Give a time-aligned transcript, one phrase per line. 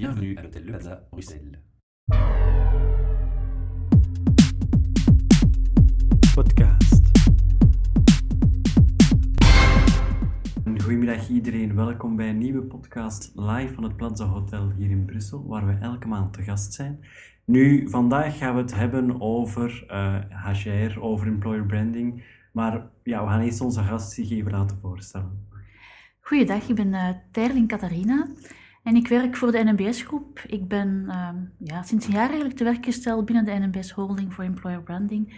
[0.00, 1.60] Bienvenue à l'hôtel Le Plaza, Bruxelles.
[6.34, 7.04] podcast.
[10.82, 15.46] Goedemiddag iedereen, welkom bij een nieuwe podcast live van het Plaza Hotel hier in Brussel,
[15.46, 17.04] waar we elke maand te gast zijn.
[17.44, 20.14] Nu, vandaag gaan we het hebben over eh
[20.52, 25.48] HR, over employer branding, maar ja, we gaan eerst onze gast zich even laten voorstellen.
[26.20, 28.28] Goeiedag, ik ben eh Terling Catharina
[28.82, 30.40] en ik werk voor de NMBS-groep.
[30.46, 34.34] Ik ben ehm, ja, sinds een jaar eigenlijk te werk gesteld binnen de NMBS Holding
[34.34, 35.34] voor Employer Branding.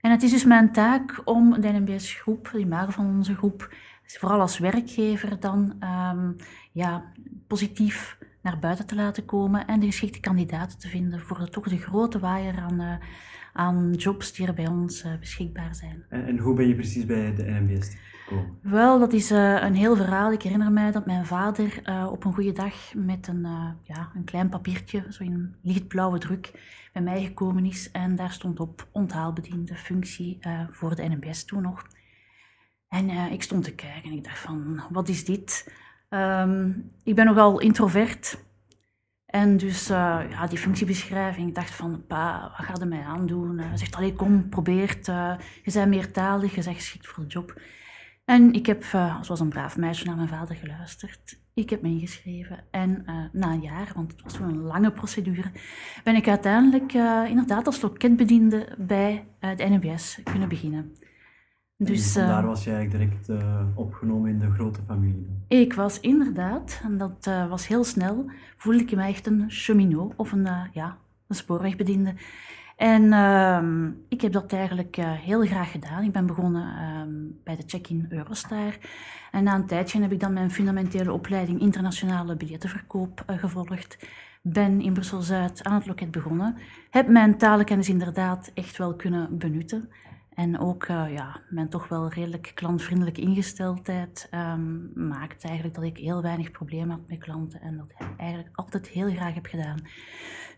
[0.00, 3.74] En het is dus mijn taak om de NMBS-groep, de imago van onze groep,
[4.06, 6.32] vooral als werkgever dan ehm,
[6.72, 7.12] ja,
[7.46, 11.68] positief naar buiten te laten komen en de geschikte kandidaten te vinden voor de, toch
[11.68, 12.94] de grote waaier aan, eh,
[13.52, 16.04] aan jobs die er bij ons eh, beschikbaar zijn.
[16.08, 18.58] En, en hoe ben je precies bij de NMBS gekomen?
[18.62, 20.32] Wel, dat is eh, een heel verhaal.
[20.32, 24.10] Ik herinner mij dat mijn vader eh, op een goede dag met een, eh, ja,
[24.14, 26.50] een klein papiertje, zo in lichtblauwe druk,
[26.92, 27.90] bij mij gekomen is.
[27.90, 30.38] En daar stond op onthaalbediende functie
[30.70, 31.86] voor de NMBS toen nog.
[32.88, 35.72] En ik stond te kijken en ik dacht van, wat is dit?
[36.08, 36.70] Ehm,
[37.02, 38.44] ik ben nogal introvert.
[39.26, 43.58] En dus ja, die functiebeschrijving, ik dacht van, pa, wat gaat er mij aandoen?
[43.58, 45.06] Hij zegt, allee, kom, probeer het.
[45.62, 47.60] je bent meertalig, je bent geschikt voor de job.
[48.26, 51.38] En ik heb, eh, zoals een braaf meisje, naar mijn vader geluisterd.
[51.54, 52.64] Ik heb me ingeschreven.
[52.70, 55.50] En eh, na een jaar, want het was toen een lange procedure,
[56.04, 60.92] ben ik uiteindelijk eh, inderdaad als loketbediende bij eh, de NMBS kunnen beginnen.
[61.78, 65.26] Dus en eh, daar was je eigenlijk direct eh, opgenomen in de grote familie.
[65.48, 70.12] ik was inderdaad, en dat eh, was heel snel, voelde ik me echt een cheminot
[70.16, 72.14] of een, eh, ja, een spoorwegbediende.
[72.76, 76.02] En ehm, ik heb dat eigenlijk eh, heel graag gedaan.
[76.02, 78.78] Ik ben begonnen ehm, bij de check-in Eurostar.
[79.30, 83.98] En na een tijdje heb ik dan mijn fundamentele opleiding internationale biljettenverkoop eh, gevolgd.
[84.42, 86.56] Ben in Brussel-Zuid aan het loket begonnen.
[86.90, 89.88] Heb mijn talenkennis inderdaad echt wel kunnen benutten.
[90.34, 95.96] En ook eh, ja, mijn toch wel redelijk klantvriendelijke ingesteldheid ehm, maakt eigenlijk dat ik
[95.96, 99.78] heel weinig problemen had met klanten en dat ik eigenlijk altijd heel graag heb gedaan.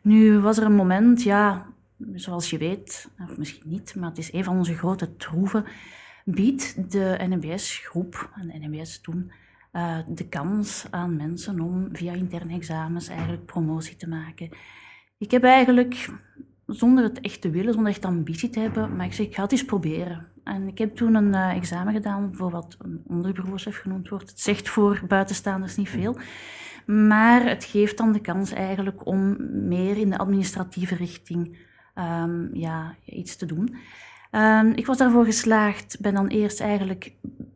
[0.03, 1.67] Nu was er een moment, ja,
[2.15, 5.65] zoals je weet, of misschien niet, maar het is een van onze grote troeven,
[6.25, 9.33] biedt de NMBS-groep, en de NMBS toen,
[9.73, 14.49] eh, de kans aan mensen om via interne examens eigenlijk promotie te maken.
[15.19, 16.09] Ik heb eigenlijk
[16.67, 18.97] zonder het echt te willen, zonder echt ambitie te hebben.
[18.97, 20.27] Maar ik zeg, ik ga het eens proberen.
[20.45, 24.31] En ik heb toen een eh, examen gedaan voor wat een onderbureauchef genoemd wordt.
[24.31, 26.19] Het zegt voor buitenstaanders niet veel.
[26.87, 29.37] Maar het geeft dan de kans eigenlijk om
[29.69, 31.59] meer in de administratieve richting
[31.99, 33.77] ehm, ja, iets te doen.
[34.31, 37.13] Ehm, ik was daarvoor geslaagd, ben dan eerst eigenlijk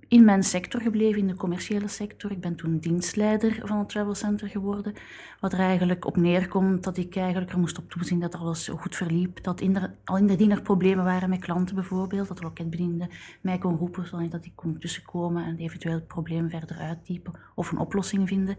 [0.08, 2.30] in mijn sector gebleven, in de commerciële sector.
[2.30, 4.94] Ik ben toen dienstleider van het Travel Center geworden.
[5.40, 8.96] Wat er eigenlijk op neerkomt dat ik eigenlijk er moest op toezien dat alles goed
[8.96, 9.42] verliep.
[9.42, 13.08] Dat inder, al indien er problemen waren met klanten bijvoorbeeld, dat de loketbediende
[13.40, 17.78] mij kon roepen, zodat ik kon tussenkomen en eventueel het probleem verder uittypen of een
[17.78, 18.56] oplossing vinden.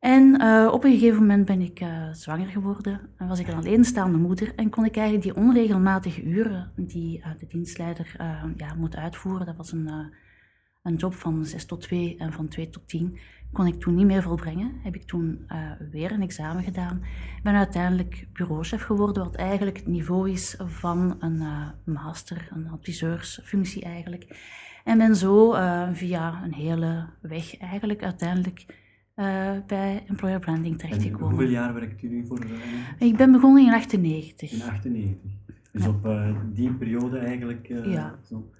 [0.00, 3.54] En eh, op een gegeven moment ben ik eh, zwanger geworden en was ik een
[3.54, 8.14] alleenstaande moeder en kon ik eigenlijk die onregelmatige uren die eh, de dienstleider
[8.56, 9.90] ja, moet uitvoeren, dat was een,
[10.82, 13.18] een job van 6 tot 2 en van 2 tot 10,
[13.52, 14.80] kon ik toen niet meer volbrengen.
[14.82, 15.46] Heb ik toen
[15.90, 17.02] weer een examen gedaan.
[17.42, 21.42] Ben uiteindelijk bureauchef geworden, wat eigenlijk het niveau is van een
[21.84, 24.36] master, een adviseursfunctie eigenlijk.
[24.84, 25.50] En ben zo
[25.92, 28.66] via een hele weg eigenlijk uiteindelijk
[29.20, 31.28] eh, bij employer branding En terechtgekomen.
[31.28, 32.44] hoeveel jaar werkt u nu voor
[32.98, 34.52] Ik ben begonnen in 98.
[34.52, 35.30] In 98.
[35.72, 35.88] Dus Ja.
[35.88, 37.68] op eh, die periode eigenlijk.
[37.68, 38.18] eh, Ja.
[38.28, 38.50] zo.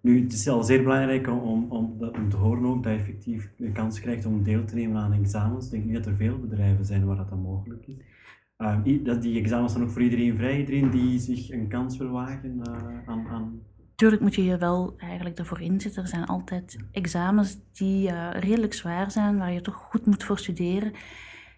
[0.00, 1.98] Nu, het is al zeer belangrijk om, om,
[2.28, 5.64] te horen ook dat je effectief de kans krijgt om deel te nemen aan examens.
[5.64, 9.02] Ik denk niet dat er veel bedrijven zijn waar dat dan mogelijk is.
[9.02, 10.58] Dat die examens zijn ook voor iedereen vrij.
[10.58, 12.60] Iedereen die zich een kans wil wagen
[13.06, 13.60] aan, aan
[13.96, 16.02] Tuurlijk moet je je wel eigenlijk ervoor inzetten.
[16.02, 20.38] Er zijn altijd examens die eh, redelijk zwaar zijn, waar je toch goed moet voor
[20.38, 20.92] studeren.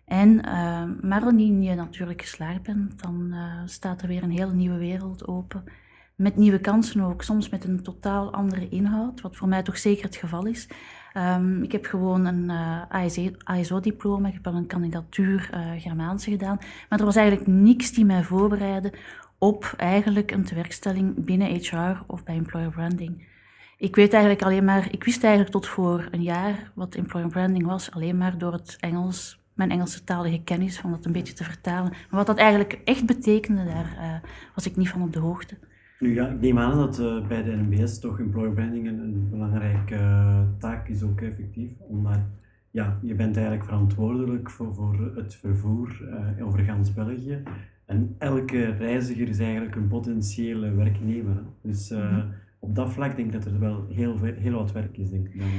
[0.07, 4.53] En, eh, maar indien je natuurlijk geslaagd bent, dan eh, staat er weer een hele
[4.53, 5.65] nieuwe wereld open.
[6.15, 10.05] Met nieuwe kansen ook, soms met een totaal andere inhoud, wat voor mij toch zeker
[10.05, 10.69] het geval is.
[11.13, 16.59] Ehm, ik heb gewoon een eh, ASO-diploma, ik heb wel een kandidatuur Germaanse gedaan,
[16.89, 18.93] maar er was eigenlijk niks die mij voorbereidde
[19.39, 23.27] op eigenlijk een tewerkstelling binnen HR of bij employer branding.
[23.79, 27.67] Ik weet eigenlijk alleen maar, ik wist eigenlijk tot voor een jaar wat employer branding
[27.67, 31.45] was, alleen maar door het Engels, mijn Engelse talige kennis, van dat een beetje te
[31.45, 31.91] vertalen.
[31.91, 35.57] Maar wat dat eigenlijk echt betekende, daar eh, was ik niet van op de hoogte.
[35.99, 39.95] Nu ik neem aan dat eh, bij de NBS toch employer branding een, een belangrijke
[39.95, 41.71] eh, taak is ook effectief.
[41.79, 42.21] Omdat
[42.71, 46.03] ja, je bent eigenlijk verantwoordelijk voor, voor het vervoer
[46.41, 47.43] over gans België.
[47.87, 51.35] En elke reiziger is eigenlijk een potentiële werknemer.
[51.35, 51.43] Hè.
[51.61, 52.33] Dus uh, mm -hmm.
[52.59, 55.11] op dat vlak denk ik dat er wel heel, veel, heel wat werk is.
[55.11, 55.55] Denk ik dan, uh...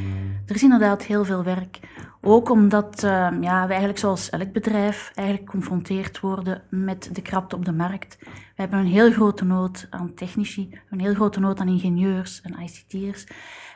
[0.46, 1.80] Er is inderdaad heel veel werk.
[2.22, 7.66] Ook omdat ja, we eigenlijk zoals elk bedrijf eigenlijk geconfronteerd worden met de krapte op
[7.66, 8.18] de markt.
[8.22, 8.28] We
[8.64, 13.24] hebben een heel grote nood aan technici, een heel grote nood aan ingenieurs en ICT'ers.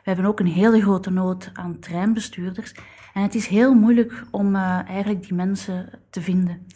[0.03, 2.75] We hebben ook een hele grote nood aan treinbestuurders.
[3.13, 6.67] En het is heel moeilijk om uh, eigenlijk die mensen te vinden.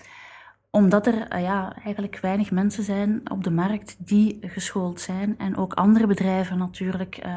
[0.75, 5.37] Omdat er uh, ja, eigenlijk weinig mensen zijn op de markt die geschoold zijn.
[5.37, 7.33] En ook andere bedrijven natuurlijk uh,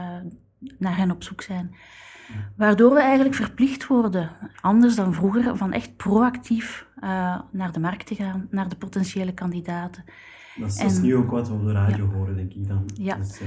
[0.79, 1.75] naar hen op zoek zijn.
[2.57, 4.31] Waardoor we eigenlijk verplicht worden,
[4.61, 6.87] anders dan vroeger, van echt proactief
[7.51, 10.05] naar de markt te gaan, naar de potentiële kandidaten.
[10.57, 12.13] Dat is, en, dat is nu ook wat we op de radio ja.
[12.13, 12.85] horen, denk ik dan.
[12.95, 13.41] Ja, dus,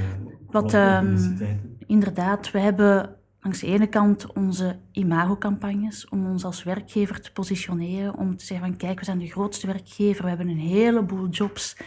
[0.52, 1.38] wat, um,
[1.86, 8.16] inderdaad, we hebben langs de ene kant onze imagocampagnes om ons als werkgever te positioneren,
[8.16, 11.78] om te zeggen van kijk, we zijn de grootste werkgever, we hebben een heleboel jobs,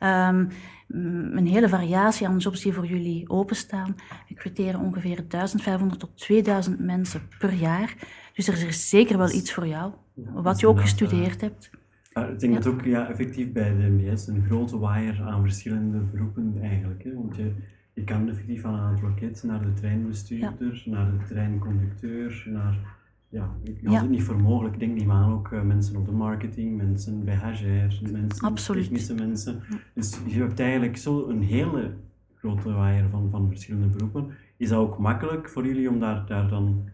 [0.00, 0.48] um,
[0.88, 3.94] een hele variatie aan jobs die voor jullie openstaan.
[3.96, 7.94] We recruteren ongeveer 1500 tot 2000 mensen per jaar,
[8.34, 9.92] dus er is zeker wel iets voor jou,
[10.32, 11.70] wat je ook gestudeerd hebt.
[12.14, 12.60] Uh, ik denk ja.
[12.60, 17.04] dat ook ja, effectief bij de MBS een grote waaier aan verschillende beroepen eigenlijk.
[17.04, 17.14] Hè?
[17.14, 17.52] Want je,
[17.94, 20.90] je kan effectief van aan het loket naar de treinbestuurder, ja.
[20.90, 23.00] naar de treinconducteur, naar...
[23.28, 24.00] Ja, ik had ja.
[24.00, 24.74] het niet voor mogelijk.
[24.74, 28.82] Ik denk die maar ook uh, mensen op de marketing, mensen bij HR, mensen, Absoluut.
[28.82, 29.62] technische mensen.
[29.94, 31.94] Dus je hebt eigenlijk zo een hele
[32.34, 34.30] grote waaier van, van verschillende beroepen.
[34.56, 36.88] Is dat ook makkelijk voor jullie om daar, daar dan...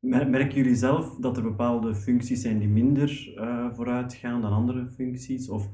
[0.00, 4.86] Merken jullie zelf dat er bepaalde functies zijn die minder uh, vooruit gaan dan andere
[4.86, 5.48] functies?
[5.48, 5.68] Of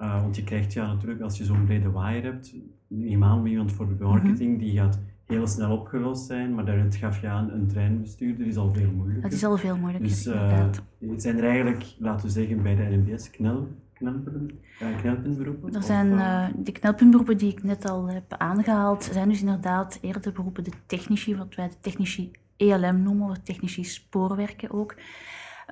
[0.00, 2.54] uh, want je krijgt ja natuurlijk, als je zo'n brede waaier hebt,
[2.88, 4.64] neem aan iemand voor de marketing, mm -hmm.
[4.64, 8.72] die gaat heel snel opgelost zijn, maar daarnet gaf je aan, een treinbestuurder is al
[8.72, 9.22] veel moeilijker.
[9.22, 10.82] Dat is al veel moeilijker, dus, uh, inderdaad.
[10.98, 14.50] Het zijn er eigenlijk, laten we zeggen, bij de NMBS knel, knelpen,
[14.82, 15.74] uh, knelpuntberoepen?
[15.74, 20.22] Er zijn uh, de knelpuntberoepen die ik net al heb aangehaald, zijn dus inderdaad eerder
[20.22, 24.94] de beroepen de technici, wat wij de technici ELM noemen, of technici spoorwerken ook.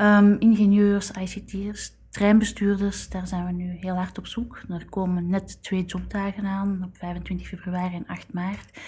[0.00, 4.62] Um, ingenieurs, ICT'ers, Treinbestuurders, daar zijn we nu heel hard op zoek.
[4.68, 8.78] Er komen net twee jobdagen aan, op 25 februari en 8 maart.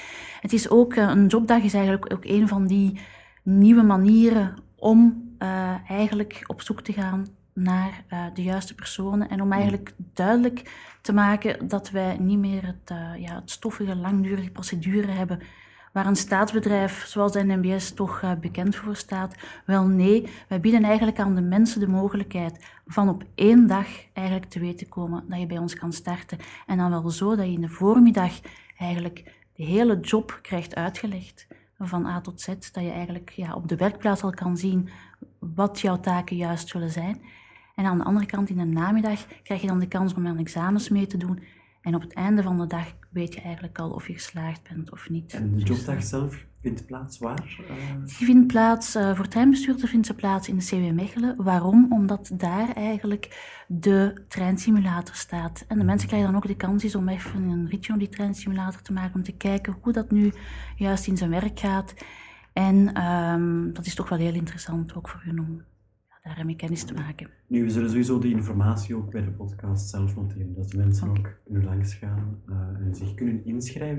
[0.40, 3.00] Het is ook, een jobdag is eigenlijk ook een van die
[3.42, 9.42] nieuwe manieren om uh, eigenlijk op zoek te gaan naar uh, de juiste personen en
[9.42, 10.70] om eigenlijk duidelijk
[11.00, 15.40] te maken dat wij niet meer het, uh, ja, het stoffige, langdurige procedure hebben
[15.94, 19.34] waar een staatsbedrijf zoals de NMBS toch uh, bekend voor staat.
[19.64, 24.50] Wel nee, wij bieden eigenlijk aan de mensen de mogelijkheid van op één dag eigenlijk
[24.50, 26.38] te weten komen dat je bij ons kan starten.
[26.66, 28.40] En dan wel zo dat je in de voormiddag
[28.78, 31.46] eigenlijk de hele job krijgt uitgelegd
[31.78, 34.88] van A tot Z, dat je eigenlijk ja, op de werkplaats al kan zien
[35.38, 37.22] wat jouw taken juist zullen zijn.
[37.74, 40.38] En aan de andere kant in de namiddag krijg je dan de kans om aan
[40.38, 41.42] examens mee te doen.
[41.84, 44.92] En op het einde van de dag weet je eigenlijk al of je geslaagd bent
[44.92, 45.32] of niet.
[45.32, 47.56] En de jobdag zelf vindt plaats waar?
[47.60, 48.04] Uh...
[48.04, 51.42] Die vindt plaats, uh, voor treinbestuurder vindt ze plaats in de CW Mechelen.
[51.42, 51.92] Waarom?
[51.92, 55.64] Omdat daar eigenlijk de treinsimulator staat.
[55.68, 58.82] En de mensen krijgen dan ook de kans om even een ritje om die treinsimulator
[58.82, 60.32] te maken, om te kijken hoe dat nu
[60.76, 61.94] juist in zijn werk gaat.
[62.52, 65.62] En um, dat is toch wel heel interessant, ook voor hun om
[66.32, 67.28] daarmee kennis te maken.
[67.46, 71.08] Nu, we zullen sowieso die informatie ook bij de podcast zelf noteren, dat de mensen
[71.08, 71.20] okay.
[71.20, 72.56] ook kunnen langsgaan uh,
[72.86, 73.98] en zich kunnen inschrijven.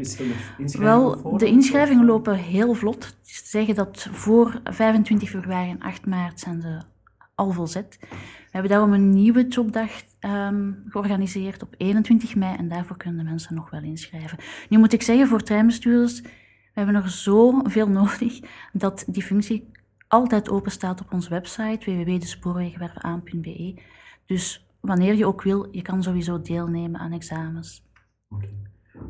[0.57, 2.09] Is Wel, voor, de inschrijvingen of?
[2.09, 2.99] lopen heel vlot.
[3.21, 6.81] Te zeggen dat voor 25 februari en 8 maart zijn ze
[7.35, 7.97] al volzet.
[8.09, 13.29] We hebben daarom een nieuwe jobdag um, georganiseerd op 21 mei en daarvoor kunnen de
[13.29, 14.37] mensen nog wel inschrijven.
[14.69, 16.29] Nu moet ik zeggen, voor treinbestuurders, we
[16.81, 18.39] hebben nog zoveel nodig
[18.73, 19.69] dat die functie
[20.07, 23.81] altijd open staat op onze website www.despoorwegenwervenaan.be.
[24.25, 27.83] Dus wanneer je ook wil, je kan sowieso deelnemen aan examens.
[28.29, 28.53] Okay.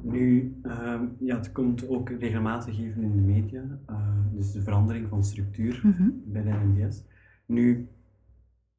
[0.01, 3.97] Nu, uh, ja, het komt ook regelmatig even in de media, uh,
[4.31, 6.21] dus de verandering van structuur mm -hmm.
[6.25, 7.03] bij de NMBS.
[7.45, 7.87] Nu,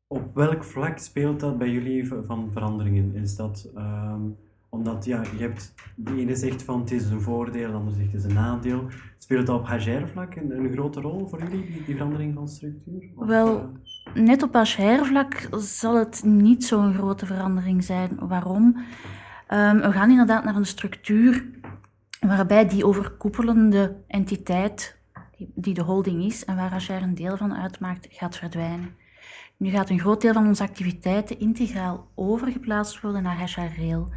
[0.06, 3.14] op welk vlak speelt dat bij jullie van veranderingen?
[3.14, 4.36] Is dat um,
[4.68, 8.12] omdat ja, je hebt, de ene zegt van het is een voordeel, de andere zegt
[8.12, 8.86] het is een nadeel.
[9.18, 13.10] Speelt dat op HR-vlak een, een, grote rol voor jullie, die, die verandering van structuur?
[13.14, 13.70] Of, Wel,
[14.14, 14.22] uh...
[14.22, 18.18] net op HR-vlak zal het niet zo'n grote verandering zijn.
[18.18, 18.64] Waarom?
[19.50, 21.44] Um, we gaan inderdaad naar een structuur
[22.20, 24.98] waarbij die overkoepelende entiteit,
[25.36, 28.94] die, die de holding is en waar HR een deel van uitmaakt, gaat verdwijnen.
[29.56, 34.08] Nu gaat een groot deel van onze activiteiten integraal overgeplaatst worden naar HR Rail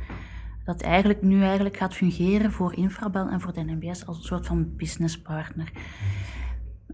[0.69, 4.47] dat eigenlijk nu eigenlijk gaat fungeren voor Infrabel en voor de NMBS als een soort
[4.47, 5.71] van businesspartner.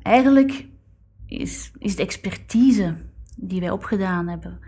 [0.01, 0.67] Eigenlijk
[1.27, 2.95] is, is de expertise
[3.37, 4.59] die wij opgedaan hebben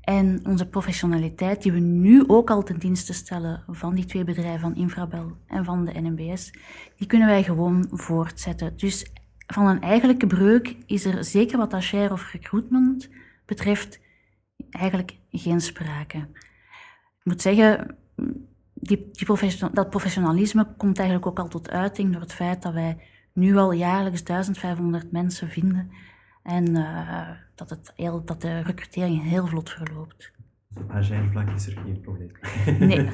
[0.00, 4.60] en onze professionaliteit, die we nu ook al ten dienste stellen van die twee bedrijven,
[4.60, 6.52] van Infrabel en van de NMBS,
[6.96, 8.76] die kunnen wij gewoon voortzetten.
[8.76, 9.12] Dus
[9.46, 13.10] van een eigenlijke breuk is er zeker wat share of recruitment
[13.46, 14.00] betreft
[14.70, 16.18] eigenlijk geen sprake.
[17.18, 17.96] Ik moet zeggen,
[18.74, 22.72] die, die profession, dat professionalisme komt eigenlijk ook al tot uiting door het feit dat
[22.72, 22.96] wij
[23.32, 25.90] nu al jaarlijks 1500 mensen vinden
[26.42, 30.32] en uh, dat, het heel, dat de recrutering heel vlot verloopt.
[30.76, 32.30] Op agile vlak is er geen probleem.
[32.78, 33.08] Nee.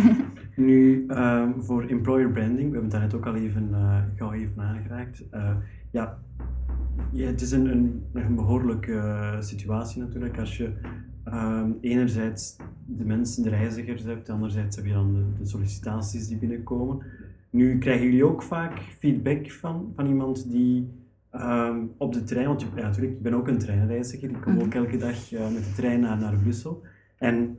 [0.66, 4.62] nu, um, voor employer branding, we hebben het daarnet ook al even, uh, gauw even
[4.62, 5.22] aangeraakt.
[5.32, 5.56] Uh,
[5.90, 6.18] ja,
[7.12, 10.72] ja, het is een, een, een behoorlijke situatie natuurlijk als je
[11.28, 16.36] um, enerzijds de mensen, de reizigers hebt, anderzijds heb je dan de, de, sollicitaties die
[16.36, 17.02] binnenkomen.
[17.50, 20.88] Nu krijgen jullie ook vaak feedback van, van iemand die
[21.32, 24.74] um, op de trein, want ja, natuurlijk, ik ben ook een treinreiziger, ik kom ook
[24.74, 26.82] elke dag uh, met de trein naar, naar Brussel.
[27.18, 27.58] En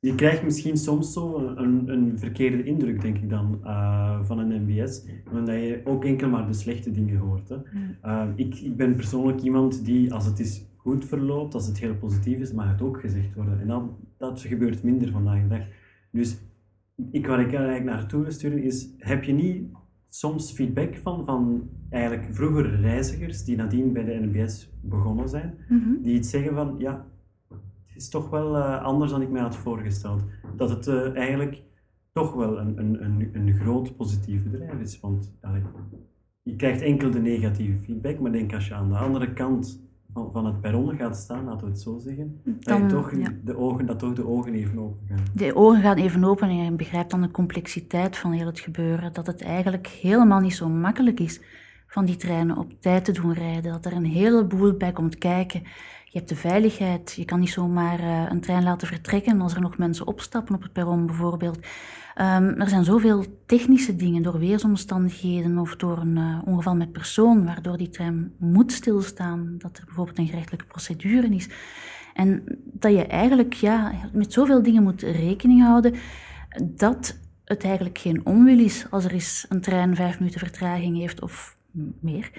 [0.00, 4.62] je krijgt misschien soms zo een, een verkeerde indruk, denk ik dan, uh, van een
[4.62, 7.48] MBS, omdat je ook enkel maar de slechte dingen hoort.
[7.48, 7.56] Hè.
[8.04, 11.96] Uh, ik, ik ben persoonlijk iemand die, als het is goed verloopt, als het heel
[11.96, 13.60] positief is, mag het ook gezegd worden.
[13.60, 15.66] En dan, dat gebeurt minder vandaag de dag.
[16.10, 16.38] Dus
[17.10, 19.72] ik, waar ik eigenlijk naartoe wil sturen is, heb je niet
[20.08, 25.82] soms feedback van, van eigenlijk vroegere reizigers die nadien bij de NBS begonnen zijn, mm
[25.82, 26.02] -hmm.
[26.02, 27.06] die iets zeggen van, ja,
[27.86, 30.24] het is toch wel uh, anders dan ik mij had voorgesteld.
[30.56, 31.62] Dat het uh, eigenlijk
[32.12, 35.00] toch wel een, een, een, een groot positief bedrijf is.
[35.00, 35.62] Want allee,
[36.42, 39.87] je krijgt enkel de negatieve feedback, maar denk als je aan de andere kant
[40.32, 43.32] van, het perron gaat staan, laten we het zo zeggen, dan, dat, toch ja.
[43.44, 45.24] de ogen, dat toch de ogen even open gaan.
[45.34, 49.12] De ogen gaan even open en je begrijpt dan de complexiteit van heel het gebeuren.
[49.12, 51.40] Dat het eigenlijk helemaal niet zo makkelijk is
[51.86, 53.72] van die treinen op tijd te doen rijden.
[53.72, 55.62] Dat er een heleboel bij komt kijken.
[56.18, 57.12] Je hebt de veiligheid.
[57.16, 60.62] Je kan niet zomaar uh, een trein laten vertrekken als er nog mensen opstappen op
[60.62, 61.56] het perron bijvoorbeeld.
[61.56, 67.44] Um, er zijn zoveel technische dingen door weersomstandigheden of door een uh, ongeval met persoon,
[67.44, 71.48] waardoor die trein moet stilstaan, dat er bijvoorbeeld een gerechtelijke procedure is.
[72.14, 75.94] En dat je eigenlijk ja, met zoveel dingen moet rekening houden
[76.62, 81.22] dat het eigenlijk geen onwil is als er eens een trein vijf minuten vertraging heeft
[81.22, 81.56] of
[82.00, 82.30] meer.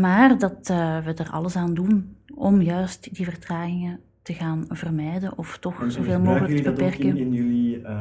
[0.00, 5.38] Maar dat uh, we er alles aan doen om juist die vertragingen te gaan vermijden
[5.38, 7.06] of toch en zoveel mogelijk te beperken.
[7.08, 8.00] In, in jullie uh,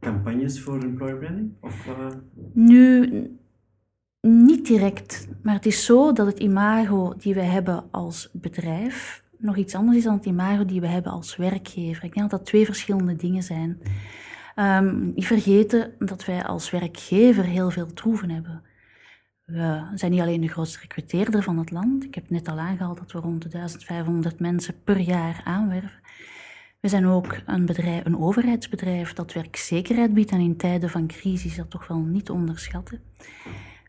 [0.00, 1.50] campagnes voor employer branding?
[1.60, 2.06] Of, uh...
[2.52, 3.10] Nu,
[4.20, 9.56] niet direct, maar het is zo dat het imago die we hebben als bedrijf nog
[9.56, 12.04] iets anders is dan het imago die we hebben als werkgever.
[12.04, 13.78] Ik denk dat dat twee verschillende dingen zijn.
[14.56, 18.62] Um, niet vergeten dat wij als werkgever heel veel troeven hebben.
[19.48, 22.04] We zijn niet alleen de grootste recruteerder van het land.
[22.04, 26.00] Ik heb net al aangehaald dat we rond de 1500 mensen per jaar aanwerven.
[26.80, 31.56] We zijn ook een, bedrijf, een overheidsbedrijf dat werkzekerheid biedt en in tijden van crisis
[31.56, 33.00] dat toch wel niet onderschatten.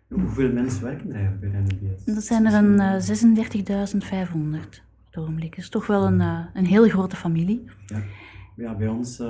[0.07, 2.03] Hoeveel mensen werken er bij NBS?
[2.05, 5.49] Dat zijn er een uh, 36.500 op het ogenblik.
[5.49, 7.65] Dat is toch wel een, uh, een heel grote familie.
[7.85, 8.03] Ja,
[8.55, 9.27] ja bij ons uh,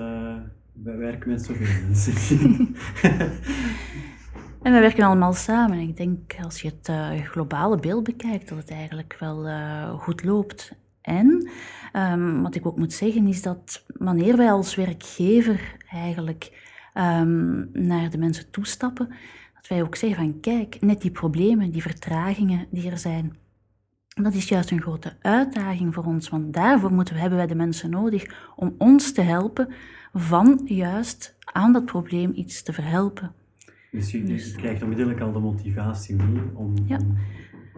[0.72, 2.76] wij werken met zoveel mensen.
[4.62, 5.80] En we werken allemaal samen.
[5.80, 10.24] Ik denk, als je het uh, globale beeld bekijkt, dat het eigenlijk wel uh, goed
[10.24, 10.76] loopt.
[11.02, 11.50] En
[11.94, 18.10] um, wat ik ook moet zeggen, is dat wanneer wij als werkgever eigenlijk um, naar
[18.10, 19.08] de mensen toestappen,
[19.56, 23.38] dat wij ook zeggen van kijk, net die problemen, die vertragingen die er zijn,
[24.08, 27.56] dat is juist een grote uitdaging voor ons, want daarvoor moeten we, hebben wij de
[27.56, 29.74] mensen nodig om ons te helpen
[30.14, 33.39] van juist aan dat probleem iets te verhelpen.
[33.92, 34.56] Dus je, dus.
[34.56, 36.74] krijgt onmiddellijk al de motivatie mee om...
[36.86, 37.00] Ja.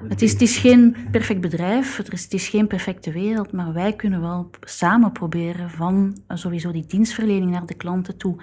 [0.07, 3.73] het, is, het is geen perfect bedrijf, het is, het is geen perfecte wereld, maar
[3.73, 8.41] wij kunnen wel samen proberen van uh, sowieso die dienstverlening naar de klanten toe,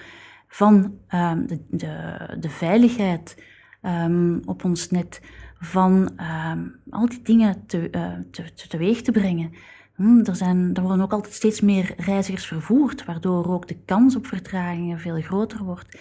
[0.49, 3.43] van um, de, de, de, veiligheid
[3.83, 5.21] um, op ons net,
[5.59, 6.11] van
[6.51, 9.53] um, al die dingen te, uh, te, te, teweeg te brengen.
[9.95, 14.17] Hm, er, zijn, er worden ook altijd steeds meer reizigers vervoerd, waardoor ook de kans
[14.17, 15.99] op vertragingen veel groter wordt.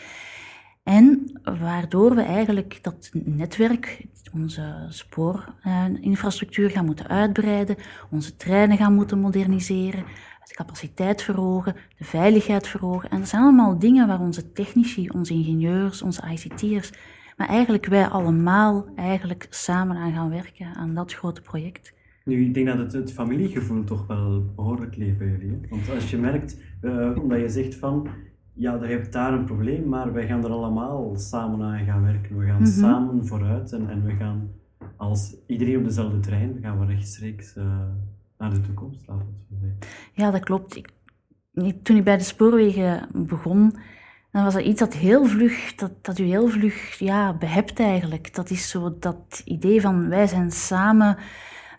[0.88, 7.76] En waardoor we eigenlijk dat netwerk, onze spoorinfrastructuur gaan moeten uitbreiden,
[8.10, 10.04] onze treinen gaan moeten moderniseren,
[10.44, 13.10] de capaciteit verhogen, de veiligheid verhogen.
[13.10, 16.92] En dat zijn allemaal dingen waar onze technici, onze ingenieurs, onze ICT'ers,
[17.38, 21.94] maar eigenlijk wij allemaal eigenlijk samen aan gaan werken aan dat grote project.
[22.24, 25.60] Nu, ik denk dat het, het familiegevoel toch wel behoorlijk leeft bij jullie.
[25.70, 28.10] Want als je merkt, uh, omdat je zegt van,
[28.58, 32.38] ja, je hebt daar een probleem, maar wij gaan er allemaal samen aan gaan werken.
[32.38, 32.74] We gaan mm -hmm.
[32.74, 34.50] samen vooruit en, en we gaan
[34.98, 37.82] als iedereen op dezelfde trein, gaan we rechtstreeks eh,
[38.38, 39.78] naar de toekomst, laten we het zo zeggen.
[40.14, 40.76] Ja, dat klopt.
[40.76, 40.90] Ik,
[41.54, 43.76] ik- toen ik bij de spoorwegen begon,
[44.32, 48.36] dan was dat iets dat heel vlug, dat, dat u heel vlug ja, behept eigenlijk.
[48.36, 51.18] Dat is zo dat idee van wij zijn samen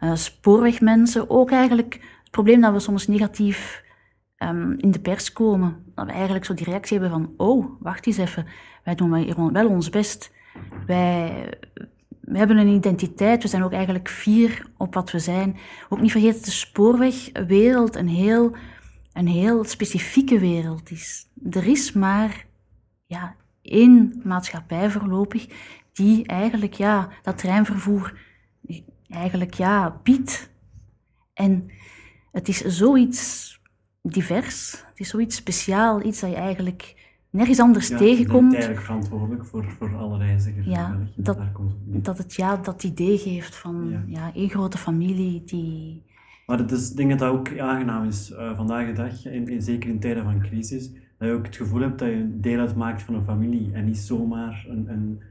[0.00, 1.30] eh, spoorwegmensen.
[1.30, 3.84] Ook eigenlijk het probleem dat we soms negatief
[4.38, 5.84] ehm, in de pers komen.
[5.94, 8.46] Dat we eigenlijk zo die reactie hebben van, oh, wacht eens even,
[8.84, 10.32] wij doen wel ons best.
[10.86, 11.50] Wij,
[12.20, 15.56] we hebben een identiteit, we zijn ook eigenlijk fier op wat we zijn.
[15.88, 18.56] Ook niet vergeten dat de spoorwegwereld een heel,
[19.12, 21.28] een heel specifieke wereld is.
[21.50, 22.46] Er is maar
[23.06, 25.46] ja, één maatschappij voorlopig
[25.92, 28.18] die eigenlijk ja, dat treinvervoer
[29.08, 30.50] eigenlijk ja, biedt.
[31.34, 31.70] En
[32.32, 33.57] het is zoiets
[34.08, 36.96] divers, het is zoiets speciaal, iets dat je eigenlijk
[37.30, 38.52] nergens anders Ja, je bent tegenkomt.
[38.52, 41.12] eigenlijk verantwoordelijk voor, voor alle reizigers Ja, België.
[41.16, 42.04] dat- het.
[42.04, 44.02] Dat het ja, dat idee geeft van Ja.
[44.06, 44.30] ja.
[44.34, 46.02] één grote familie die...
[46.46, 49.48] Maar het is, ik denk dat dat ook aangenaam is eh, vandaag de dag, in,
[49.48, 52.58] in- zeker in tijden van crisis, dat je ook het gevoel hebt dat je deel
[52.60, 55.22] uitmaakt van een familie en niet zomaar een, een,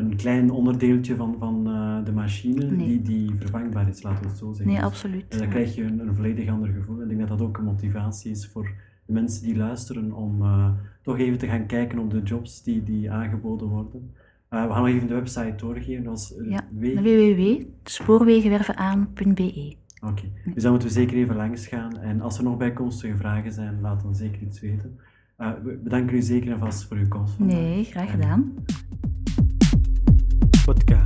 [0.00, 2.86] een klein onderdeeltje van, van eh, de machine Nee.
[2.86, 4.66] die, die vervangbaar is, laten we het zo zeggen.
[4.66, 5.24] Nee, Dus, absoluut.
[5.28, 5.52] En dan Ja.
[5.52, 7.02] krijg je een, een volledig ander gevoel.
[7.02, 8.70] Ik denk dat dat ook een motivatie is voor
[9.06, 10.68] de mensen die luisteren om eh,
[11.02, 14.10] toch even te gaan kijken op de jobs die, die aangeboden worden.
[14.48, 16.06] Eh, we gaan nog even de website doorgeven.
[16.06, 20.22] Eh, Ja, W- www.spoorwegenwervenaan.be Oké,
[20.54, 21.98] dus dan moeten we zeker even langs gaan.
[21.98, 24.98] En als er nog bijkomstige vragen zijn, laat dan zeker iets weten.
[25.36, 27.56] Eh, we bedanken u zeker en vast voor uw komst vandaag.
[27.56, 28.52] Nee, graag En gedaan.
[30.66, 30.99] podcast.